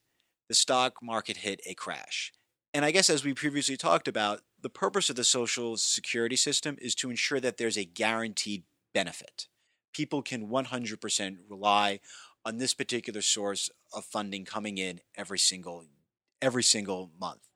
the 0.48 0.54
stock 0.56 0.96
market 1.02 1.38
hit 1.38 1.62
a 1.66 1.74
crash. 1.74 2.34
And 2.74 2.86
I 2.86 2.92
guess 2.92 3.10
as 3.10 3.24
we 3.24 3.34
previously 3.34 3.78
talked 3.78 4.08
about, 4.08 4.42
the 4.62 4.70
purpose 4.70 5.10
of 5.10 5.16
the 5.16 5.24
social 5.24 5.78
security 5.78 6.36
system 6.36 6.78
is 6.80 6.94
to 6.96 7.10
ensure 7.10 7.40
that 7.40 7.58
there's 7.58 7.78
a 7.78 7.86
guaranteed 7.86 8.64
benefit. 8.94 9.48
People 9.94 10.22
can 10.22 10.48
100% 10.48 11.38
rely 11.50 12.00
on 12.46 12.58
this 12.58 12.74
particular 12.74 13.22
source 13.22 13.70
of 13.94 14.06
funding 14.06 14.46
coming 14.46 14.78
in 14.78 15.02
every 15.16 15.40
single 15.40 15.86
every 16.42 16.64
single 16.64 17.12
month. 17.20 17.50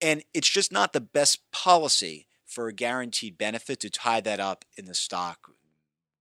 And 0.00 0.22
it's 0.34 0.48
just 0.48 0.70
not 0.70 0.92
the 0.92 1.00
best 1.00 1.50
policy 1.50 2.26
for 2.44 2.68
a 2.68 2.72
guaranteed 2.72 3.38
benefit 3.38 3.80
to 3.80 3.90
tie 3.90 4.20
that 4.20 4.40
up 4.40 4.64
in 4.76 4.84
the 4.84 4.94
stock 4.94 5.50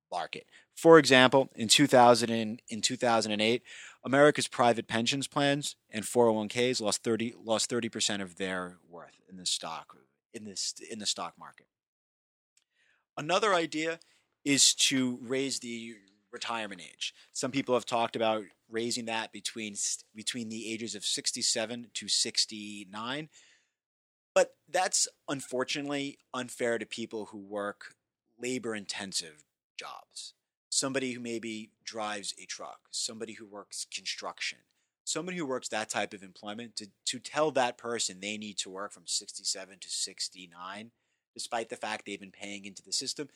market. 0.09 0.45
For 0.75 0.97
example, 0.97 1.49
in 1.55 1.67
2000 1.67 2.29
in 2.67 2.81
2008, 2.81 3.61
America's 4.03 4.47
private 4.47 4.87
pensions 4.87 5.27
plans 5.27 5.75
and 5.89 6.03
401ks 6.03 6.81
lost 6.81 7.03
30 7.03 7.35
lost 7.43 7.69
30% 7.69 8.21
of 8.21 8.37
their 8.37 8.77
worth 8.89 9.19
in 9.29 9.37
the 9.37 9.45
stock 9.45 9.95
in 10.33 10.45
this 10.45 10.73
in 10.89 10.99
the 10.99 11.05
stock 11.05 11.33
market. 11.37 11.67
Another 13.15 13.53
idea 13.53 13.99
is 14.45 14.73
to 14.73 15.19
raise 15.21 15.59
the 15.59 15.95
retirement 16.31 16.81
age. 16.81 17.13
Some 17.31 17.51
people 17.51 17.75
have 17.75 17.85
talked 17.85 18.15
about 18.15 18.43
raising 18.69 19.05
that 19.05 19.31
between 19.31 19.75
between 20.15 20.50
the 20.50 20.71
ages 20.71 20.95
of 20.95 21.05
67 21.05 21.88
to 21.93 22.07
69. 22.07 23.29
But 24.35 24.55
that's 24.67 25.07
unfortunately 25.29 26.17
unfair 26.33 26.79
to 26.79 26.85
people 26.85 27.25
who 27.27 27.38
work 27.38 27.93
labor 28.41 28.75
intensive 28.75 29.43
jobs. 29.77 30.33
Somebody 30.69 31.12
who 31.12 31.19
maybe 31.19 31.69
drives 31.83 32.33
a 32.41 32.45
truck, 32.45 32.79
somebody 32.89 33.33
who 33.33 33.45
works 33.45 33.85
construction, 33.93 34.57
somebody 35.03 35.38
who 35.38 35.45
works 35.45 35.69
that 35.69 35.89
type 35.89 36.13
of 36.13 36.23
employment 36.23 36.75
to, 36.77 36.88
to 37.05 37.19
tell 37.19 37.51
that 37.51 37.77
person 37.77 38.19
they 38.19 38.38
need 38.38 38.57
to 38.57 38.71
work 38.71 38.91
from 38.91 39.05
67 39.05 39.77
to 39.79 39.89
69, 39.89 40.91
despite 41.35 41.69
the 41.69 41.75
fact 41.75 42.05
they've 42.05 42.19
been 42.19 42.31
paying 42.31 42.65
into 42.65 42.83
the 42.83 42.91
system, 42.91 43.27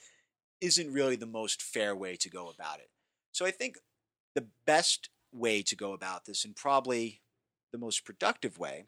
isn't 0.62 0.92
really 0.92 1.16
the 1.16 1.26
most 1.26 1.62
fair 1.62 1.96
way 1.96 2.16
to 2.18 2.30
go 2.30 2.50
about 2.50 2.80
it. 2.80 2.90
So 3.32 3.46
I 3.46 3.52
think 3.52 3.78
the 4.36 4.48
best 4.66 5.10
way 5.32 5.62
to 5.64 5.76
go 5.76 5.94
about 5.94 6.26
this, 6.26 6.46
and 6.46 6.56
probably 6.56 7.22
the 7.72 7.78
most 7.78 8.06
productive 8.06 8.58
way, 8.58 8.86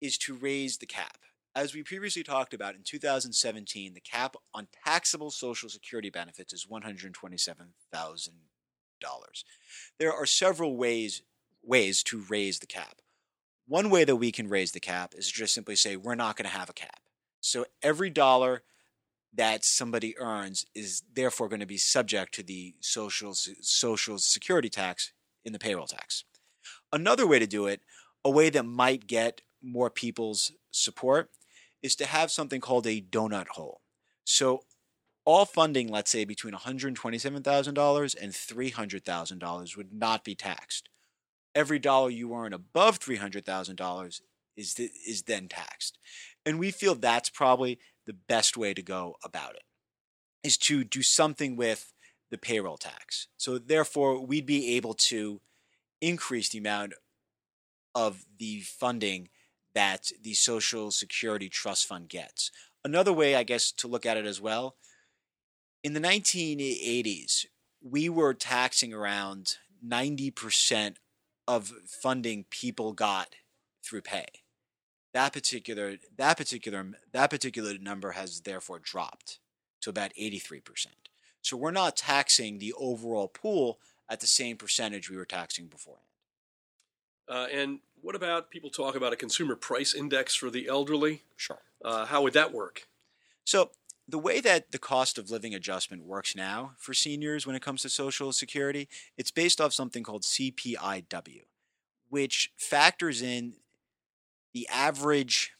is 0.00 0.18
to 0.18 0.34
raise 0.34 0.78
the 0.78 0.86
cap. 0.86 1.18
As 1.54 1.74
we 1.74 1.82
previously 1.82 2.22
talked 2.22 2.54
about 2.54 2.74
in 2.74 2.82
2017, 2.82 3.94
the 3.94 4.00
cap 4.00 4.36
on 4.54 4.68
taxable 4.84 5.30
Social 5.30 5.68
Security 5.68 6.10
benefits 6.10 6.52
is 6.52 6.66
$127,000. 6.70 8.30
There 9.98 10.12
are 10.12 10.26
several 10.26 10.76
ways 10.76 11.22
ways 11.64 12.02
to 12.02 12.24
raise 12.28 12.58
the 12.58 12.66
cap. 12.66 13.00
One 13.66 13.90
way 13.90 14.04
that 14.04 14.16
we 14.16 14.32
can 14.32 14.48
raise 14.48 14.72
the 14.72 14.80
cap 14.80 15.14
is 15.16 15.30
just 15.30 15.54
simply 15.54 15.76
say 15.76 15.96
we're 15.96 16.14
not 16.14 16.36
going 16.36 16.50
to 16.50 16.56
have 16.56 16.68
a 16.68 16.74
cap. 16.74 17.00
So 17.40 17.66
every 17.82 18.10
dollar 18.10 18.62
that 19.34 19.64
somebody 19.64 20.16
earns 20.18 20.66
is 20.74 21.02
therefore 21.14 21.48
going 21.48 21.60
to 21.60 21.66
be 21.66 21.78
subject 21.78 22.34
to 22.34 22.42
the 22.42 22.74
social 22.80 23.34
social 23.34 24.18
security 24.18 24.68
tax 24.68 25.12
in 25.44 25.52
the 25.52 25.58
payroll 25.58 25.86
tax. 25.86 26.24
Another 26.92 27.26
way 27.26 27.38
to 27.38 27.46
do 27.46 27.66
it, 27.66 27.80
a 28.24 28.30
way 28.30 28.50
that 28.50 28.64
might 28.64 29.06
get 29.06 29.40
more 29.62 29.90
people's 29.90 30.52
support, 30.70 31.30
is 31.82 31.96
to 31.96 32.06
have 32.06 32.30
something 32.30 32.60
called 32.60 32.86
a 32.86 33.00
donut 33.00 33.48
hole. 33.48 33.80
So 34.24 34.64
all 35.24 35.44
funding, 35.44 35.88
let's 35.88 36.10
say 36.10 36.24
between 36.24 36.54
$127,000 36.54 38.16
and 38.20 38.32
$300,000 38.32 39.76
would 39.76 39.92
not 39.92 40.24
be 40.24 40.34
taxed. 40.34 40.88
Every 41.54 41.78
dollar 41.78 42.10
you 42.10 42.34
earn 42.34 42.52
above 42.52 42.98
$300,000 42.98 44.20
is 44.56 44.74
th- 44.74 44.90
is 45.06 45.22
then 45.22 45.48
taxed. 45.48 45.98
And 46.44 46.58
we 46.58 46.70
feel 46.70 46.94
that's 46.94 47.30
probably 47.30 47.78
the 48.06 48.12
best 48.12 48.56
way 48.56 48.74
to 48.74 48.82
go 48.82 49.16
about 49.24 49.54
it. 49.54 49.62
Is 50.42 50.56
to 50.58 50.84
do 50.84 51.02
something 51.02 51.56
with 51.56 51.92
the 52.30 52.38
payroll 52.38 52.78
tax. 52.78 53.28
So 53.36 53.58
therefore, 53.58 54.24
we'd 54.24 54.46
be 54.46 54.74
able 54.76 54.94
to 54.94 55.40
increase 56.00 56.48
the 56.48 56.58
amount 56.58 56.94
of 57.94 58.24
the 58.38 58.60
funding 58.60 59.28
that 59.74 60.10
the 60.20 60.34
Social 60.34 60.90
Security 60.90 61.48
Trust 61.48 61.86
Fund 61.86 62.08
gets. 62.08 62.50
Another 62.84 63.12
way, 63.12 63.36
I 63.36 63.44
guess, 63.44 63.70
to 63.72 63.86
look 63.86 64.04
at 64.04 64.16
it 64.16 64.26
as 64.26 64.40
well, 64.40 64.76
in 65.84 65.92
the 65.94 66.00
1980s, 66.00 67.46
we 67.82 68.08
were 68.08 68.34
taxing 68.34 68.92
around 68.92 69.56
90% 69.84 70.96
of 71.48 71.72
funding 71.86 72.44
people 72.50 72.92
got 72.92 73.34
through 73.84 74.02
pay. 74.02 74.26
That 75.12 75.32
particular 75.32 75.96
that 76.16 76.36
particular 76.36 76.86
that 77.12 77.30
particular 77.30 77.76
number 77.78 78.12
has 78.12 78.40
therefore 78.40 78.78
dropped 78.78 79.38
to 79.82 79.90
about 79.90 80.12
83%. 80.14 80.86
So 81.42 81.56
we're 81.56 81.72
not 81.72 81.96
taxing 81.96 82.58
the 82.58 82.72
overall 82.74 83.28
pool 83.28 83.78
at 84.08 84.20
the 84.20 84.26
same 84.26 84.56
percentage 84.56 85.10
we 85.10 85.16
were 85.16 85.24
taxing 85.24 85.66
beforehand. 85.66 86.06
Uh, 87.28 87.46
and 87.52 87.80
what 88.00 88.14
about 88.14 88.50
people 88.50 88.70
talk 88.70 88.94
about 88.94 89.12
a 89.12 89.16
consumer 89.16 89.56
price 89.56 89.94
index 89.94 90.34
for 90.34 90.50
the 90.50 90.68
elderly? 90.68 91.22
Sure. 91.36 91.58
Uh, 91.84 92.06
how 92.06 92.22
would 92.22 92.32
that 92.34 92.52
work? 92.52 92.88
So 93.44 93.70
the 94.08 94.18
way 94.18 94.40
that 94.40 94.72
the 94.72 94.78
cost 94.78 95.18
of 95.18 95.30
living 95.30 95.54
adjustment 95.54 96.04
works 96.04 96.36
now 96.36 96.72
for 96.78 96.94
seniors 96.94 97.46
when 97.46 97.56
it 97.56 97.62
comes 97.62 97.82
to 97.82 97.88
Social 97.88 98.32
Security, 98.32 98.88
it's 99.16 99.30
based 99.30 99.60
off 99.60 99.72
something 99.72 100.02
called 100.02 100.22
CPIW, 100.22 101.42
which 102.08 102.52
factors 102.56 103.22
in 103.22 103.54
the 104.52 104.68
average 104.68 105.52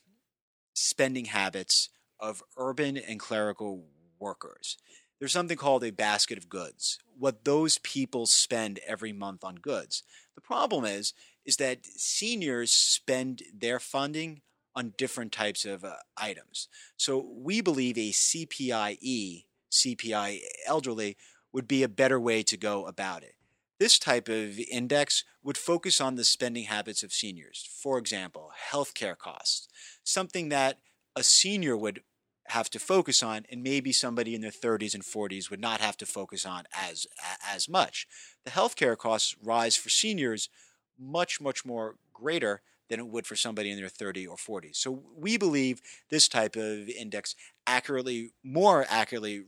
spending 0.75 1.27
habits 1.27 1.89
of 2.21 2.43
urban 2.57 2.97
and 2.97 3.19
clerical 3.19 3.87
workers 4.19 4.77
there's 5.23 5.31
something 5.31 5.57
called 5.57 5.85
a 5.85 5.93
basket 5.93 6.37
of 6.37 6.49
goods, 6.49 6.99
what 7.17 7.45
those 7.45 7.79
people 7.79 8.27
spend 8.27 8.81
every 8.85 9.13
month 9.13 9.45
on 9.45 9.55
goods. 9.55 10.03
The 10.35 10.41
problem 10.41 10.85
is 10.85 11.15
is 11.45 11.59
that 11.59 11.87
seniors 11.87 12.73
spend 12.73 13.41
their 13.57 13.79
funding 13.79 14.41
on 14.75 14.95
different 14.99 15.31
types 15.31 15.65
of 15.65 15.85
uh, 15.85 15.95
items. 16.17 16.67
So 16.97 17.25
we 17.37 17.61
believe 17.61 17.97
a 17.97 18.11
CPIE, 18.11 19.45
CPI 19.71 20.41
elderly 20.67 21.17
would 21.53 21.69
be 21.69 21.85
a 21.85 21.89
better 21.89 22.19
way 22.19 22.43
to 22.43 22.57
go 22.57 22.87
about 22.87 23.23
it. 23.23 23.37
This 23.83 23.99
type 23.99 24.29
of 24.29 24.61
index 24.71 25.25
would 25.43 25.59
focus 25.59 26.01
on 26.01 26.15
the 26.15 26.23
spending 26.23 26.67
habits 26.67 27.03
of 27.03 27.13
seniors. 27.13 27.69
For 27.83 27.99
example, 27.99 28.53
healthcare 28.71 29.19
costs, 29.19 29.67
something 30.05 30.51
that 30.51 30.79
a 31.17 31.25
senior 31.25 31.77
would 31.77 32.05
have 32.45 32.71
to 32.71 32.79
focus 32.79 33.25
on, 33.25 33.45
and 33.51 33.61
maybe 33.61 33.93
somebody 33.93 34.37
in 34.37 34.41
their 34.41 34.53
30s 34.53 34.95
and 34.95 35.03
40s 35.03 35.51
would 35.51 35.61
not 35.61 35.81
have 35.81 35.97
to 35.97 36.07
focus 36.07 36.47
on 36.47 36.63
as 36.73 37.09
as 37.45 37.69
much. 37.69 38.07
The 38.45 38.53
healthcare 38.53 38.97
costs 38.97 39.35
rise 39.43 39.75
for 39.75 39.89
seniors 39.89 40.49
much 40.97 41.41
much 41.41 41.65
more 41.65 41.97
greater 42.13 42.63
than 42.89 43.01
it 43.01 43.09
would 43.09 43.27
for 43.27 43.35
somebody 43.35 43.73
in 43.73 43.81
their 43.81 43.89
30 43.89 44.29
or 44.29 44.37
40s. 44.37 44.77
So 44.77 45.03
we 45.17 45.37
believe 45.37 45.81
this 46.09 46.29
type 46.29 46.55
of 46.55 46.89
index 46.89 47.35
accurately, 47.67 48.31
more 48.45 48.87
accurately 48.89 49.43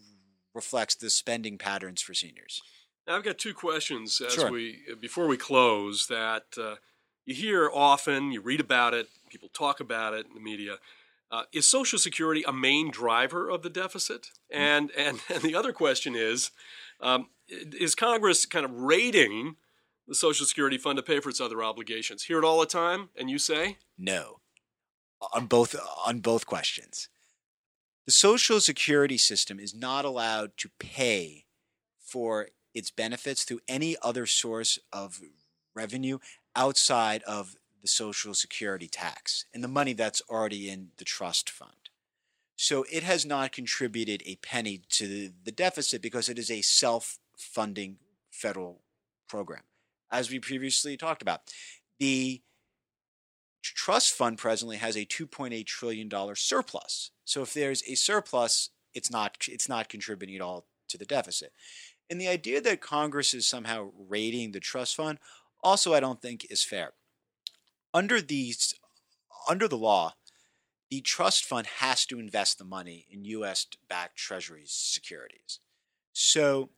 reflects 0.52 0.96
the 0.96 1.08
spending 1.08 1.56
patterns 1.56 2.02
for 2.02 2.14
seniors. 2.14 2.60
Now 3.06 3.16
I've 3.16 3.24
got 3.24 3.38
two 3.38 3.54
questions 3.54 4.20
as 4.20 4.34
Sure. 4.34 4.50
we 4.50 4.80
before 5.00 5.26
we 5.26 5.36
close 5.36 6.06
that 6.06 6.44
uh, 6.58 6.76
you 7.26 7.34
hear 7.34 7.70
often, 7.72 8.32
you 8.32 8.40
read 8.40 8.60
about 8.60 8.94
it, 8.94 9.08
people 9.28 9.48
talk 9.48 9.80
about 9.80 10.14
it 10.14 10.26
in 10.26 10.34
the 10.34 10.40
media. 10.40 10.76
Uh, 11.30 11.44
is 11.52 11.66
Social 11.66 11.98
Security 11.98 12.44
a 12.46 12.52
main 12.52 12.90
driver 12.90 13.50
of 13.50 13.62
the 13.62 13.70
deficit? 13.70 14.30
And 14.50 14.90
and, 14.96 15.20
and 15.32 15.42
the 15.42 15.54
other 15.54 15.72
question 15.72 16.14
is, 16.14 16.50
um, 17.00 17.28
is 17.48 17.94
Congress 17.94 18.46
kind 18.46 18.64
of 18.64 18.72
raiding 18.72 19.56
the 20.06 20.14
Social 20.14 20.46
Security 20.46 20.78
fund 20.78 20.96
to 20.96 21.02
pay 21.02 21.20
for 21.20 21.28
its 21.30 21.40
other 21.40 21.62
obligations? 21.62 22.24
Hear 22.24 22.38
it 22.38 22.44
all 22.44 22.60
the 22.60 22.66
time, 22.66 23.10
and 23.18 23.28
you 23.30 23.38
say, 23.38 23.78
No. 23.98 24.40
On 25.32 25.46
both 25.46 25.74
on 26.06 26.20
both 26.20 26.44
questions. 26.46 27.08
The 28.04 28.12
social 28.12 28.60
security 28.60 29.16
system 29.16 29.58
is 29.58 29.74
not 29.74 30.04
allowed 30.04 30.58
to 30.58 30.68
pay 30.78 31.46
for 31.98 32.48
its 32.74 32.90
benefits 32.90 33.44
through 33.44 33.60
any 33.68 33.96
other 34.02 34.26
source 34.26 34.78
of 34.92 35.20
revenue 35.74 36.18
outside 36.56 37.22
of 37.24 37.56
the 37.82 37.88
Social 37.88 38.34
Security 38.34 38.88
tax 38.88 39.44
and 39.52 39.62
the 39.62 39.68
money 39.68 39.92
that's 39.92 40.22
already 40.28 40.70
in 40.70 40.88
the 40.96 41.04
trust 41.04 41.50
fund. 41.50 41.90
So 42.56 42.84
it 42.90 43.02
has 43.02 43.26
not 43.26 43.52
contributed 43.52 44.22
a 44.24 44.36
penny 44.36 44.82
to 44.90 45.30
the 45.44 45.52
deficit 45.52 46.00
because 46.00 46.28
it 46.28 46.38
is 46.38 46.50
a 46.50 46.62
self 46.62 47.18
funding 47.36 47.98
federal 48.30 48.80
program. 49.28 49.62
As 50.10 50.30
we 50.30 50.38
previously 50.38 50.96
talked 50.96 51.22
about, 51.22 51.40
the 51.98 52.42
trust 53.62 54.12
fund 54.12 54.38
presently 54.38 54.76
has 54.76 54.96
a 54.96 55.04
$2.8 55.04 55.66
trillion 55.66 56.10
surplus. 56.34 57.10
So 57.24 57.42
if 57.42 57.54
there's 57.54 57.82
a 57.88 57.94
surplus, 57.96 58.70
it's 58.94 59.10
not, 59.10 59.36
it's 59.48 59.68
not 59.68 59.88
contributing 59.88 60.36
at 60.36 60.42
all 60.42 60.66
to 60.88 60.98
the 60.98 61.04
deficit. 61.04 61.52
And 62.10 62.20
the 62.20 62.28
idea 62.28 62.60
that 62.60 62.80
Congress 62.80 63.34
is 63.34 63.46
somehow 63.46 63.90
raiding 64.08 64.52
the 64.52 64.60
trust 64.60 64.94
fund 64.96 65.18
also 65.64 65.94
I 65.94 66.00
don't 66.00 66.20
think 66.20 66.46
is 66.50 66.62
fair. 66.62 66.92
Under 67.92 68.20
these 68.20 68.74
under 69.48 69.66
the 69.66 69.78
law, 69.78 70.14
the 70.90 71.00
trust 71.00 71.44
fund 71.44 71.66
has 71.78 72.06
to 72.06 72.20
invest 72.20 72.58
the 72.58 72.64
money 72.64 73.06
in 73.10 73.24
US 73.24 73.66
backed 73.88 74.16
treasuries 74.16 74.70
securities. 74.70 75.60
So 76.12 76.70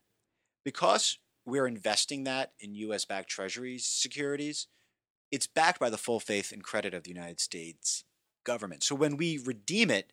because 0.64 1.18
we're 1.44 1.66
investing 1.66 2.24
that 2.24 2.52
in 2.60 2.74
US 2.74 3.04
backed 3.04 3.28
treasuries 3.28 3.84
securities, 3.84 4.68
it's 5.30 5.46
backed 5.46 5.80
by 5.80 5.90
the 5.90 5.98
full 5.98 6.20
faith 6.20 6.52
and 6.52 6.62
credit 6.62 6.94
of 6.94 7.02
the 7.02 7.10
United 7.10 7.40
States 7.40 8.04
government. 8.44 8.82
So 8.82 8.94
when 8.94 9.16
we 9.16 9.38
redeem 9.38 9.90
it, 9.90 10.12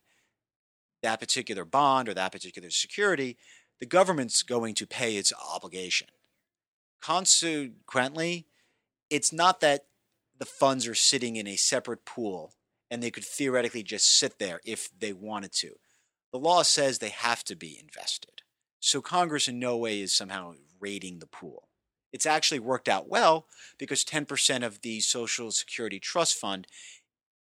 that 1.03 1.19
particular 1.19 1.65
bond 1.65 2.07
or 2.07 2.13
that 2.13 2.31
particular 2.31 2.69
security, 2.69 3.37
the 3.83 3.87
government's 3.87 4.43
going 4.43 4.73
to 4.75 4.87
pay 4.87 5.17
its 5.17 5.33
obligation. 5.53 6.07
Consequently, 7.01 8.47
it's 9.09 9.33
not 9.33 9.59
that 9.59 9.87
the 10.39 10.45
funds 10.45 10.87
are 10.87 10.95
sitting 10.95 11.35
in 11.35 11.47
a 11.47 11.57
separate 11.57 12.05
pool 12.05 12.53
and 12.89 13.03
they 13.03 13.11
could 13.11 13.25
theoretically 13.25 13.83
just 13.83 14.17
sit 14.17 14.39
there 14.39 14.61
if 14.63 14.89
they 14.97 15.11
wanted 15.11 15.51
to. 15.51 15.71
The 16.31 16.39
law 16.39 16.61
says 16.61 16.99
they 16.99 17.09
have 17.09 17.43
to 17.43 17.57
be 17.57 17.77
invested. 17.77 18.41
So 18.79 19.01
Congress 19.01 19.49
in 19.49 19.59
no 19.59 19.75
way 19.75 19.99
is 19.99 20.13
somehow 20.13 20.53
raiding 20.79 21.19
the 21.19 21.27
pool. 21.27 21.67
It's 22.13 22.25
actually 22.25 22.59
worked 22.59 22.87
out 22.87 23.09
well 23.09 23.47
because 23.77 24.05
10% 24.05 24.65
of 24.65 24.79
the 24.79 25.01
Social 25.01 25.51
Security 25.51 25.99
Trust 25.99 26.35
Fund 26.35 26.67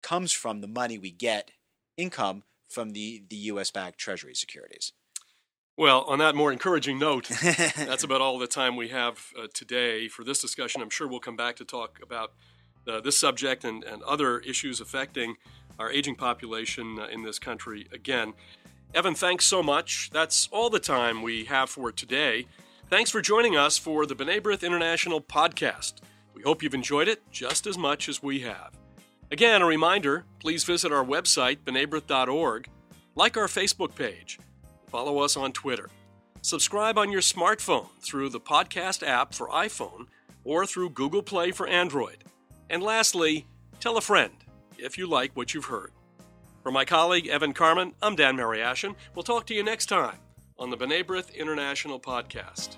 comes 0.03 0.33
from 0.33 0.59
the 0.59 0.67
money 0.67 0.97
we 0.97 1.11
get, 1.11 1.51
income 1.95 2.43
from 2.67 2.89
the, 2.89 3.23
the 3.29 3.37
US 3.37 3.71
backed 3.71 3.99
Treasury 3.99 4.35
securities. 4.35 4.91
Well, 5.77 6.03
on 6.07 6.19
that 6.19 6.35
more 6.35 6.53
encouraging 6.53 6.99
note, 6.99 7.27
that's 7.43 8.05
about 8.05 8.21
all 8.21 8.39
the 8.39 8.47
time 8.47 8.77
we 8.77 8.89
have 8.89 9.33
uh, 9.37 9.47
today 9.53 10.07
for 10.07 10.23
this 10.23 10.39
discussion. 10.39 10.81
I'm 10.81 10.89
sure 10.89 11.05
we'll 11.05 11.19
come 11.19 11.35
back 11.35 11.57
to 11.57 11.65
talk 11.65 11.99
about 12.01 12.31
uh, 12.87 13.01
this 13.01 13.17
subject 13.17 13.65
and, 13.65 13.83
and 13.83 14.01
other 14.03 14.39
issues 14.39 14.79
affecting 14.79 15.35
our 15.77 15.91
aging 15.91 16.15
population 16.15 16.97
uh, 16.97 17.07
in 17.07 17.23
this 17.23 17.39
country 17.39 17.87
again. 17.91 18.33
Evan, 18.93 19.15
thanks 19.15 19.47
so 19.47 19.61
much. 19.61 20.11
That's 20.13 20.47
all 20.49 20.69
the 20.69 20.79
time 20.79 21.21
we 21.21 21.43
have 21.45 21.69
for 21.69 21.91
today. 21.91 22.47
Thanks 22.89 23.11
for 23.11 23.19
joining 23.19 23.57
us 23.57 23.77
for 23.77 24.05
the 24.05 24.15
B'nai 24.15 24.39
B'rith 24.39 24.63
International 24.63 25.19
podcast. 25.19 25.95
We 26.33 26.41
hope 26.43 26.63
you've 26.63 26.73
enjoyed 26.73 27.09
it 27.09 27.21
just 27.31 27.67
as 27.67 27.77
much 27.77 28.07
as 28.07 28.23
we 28.23 28.39
have. 28.41 28.71
Again, 29.29 29.61
a 29.61 29.65
reminder 29.65 30.23
please 30.39 30.63
visit 30.63 30.93
our 30.93 31.03
website, 31.03 31.57
b'naibrith.org, 31.65 32.69
like 33.15 33.35
our 33.35 33.47
Facebook 33.47 33.93
page 33.95 34.39
Follow 34.95 35.19
us 35.19 35.35
on 35.35 35.51
Twitter. 35.51 35.89
Subscribe 36.41 36.97
on 36.97 37.11
your 37.11 37.19
smartphone 37.19 37.89
through 37.99 38.29
the 38.29 38.39
podcast 38.39 39.05
app 39.05 39.33
for 39.33 39.49
iPhone 39.49 40.07
or 40.45 40.65
through 40.65 40.91
Google 40.91 41.21
Play 41.21 41.51
for 41.51 41.67
Android. 41.67 42.23
And 42.69 42.81
lastly, 42.81 43.45
tell 43.81 43.97
a 43.97 44.01
friend 44.01 44.31
if 44.77 44.97
you 44.97 45.05
like 45.05 45.35
what 45.35 45.53
you've 45.53 45.65
heard. 45.65 45.91
For 46.63 46.71
my 46.71 46.85
colleague 46.85 47.27
Evan 47.27 47.51
Carmen, 47.51 47.93
I'm 48.01 48.15
Dan 48.15 48.37
Mariaschin. 48.37 48.95
We'll 49.13 49.23
talk 49.23 49.45
to 49.47 49.53
you 49.53 49.63
next 49.63 49.87
time 49.87 50.15
on 50.57 50.69
the 50.69 50.77
B'nai 50.77 51.03
B'rith 51.03 51.35
International 51.35 51.99
Podcast. 51.99 52.77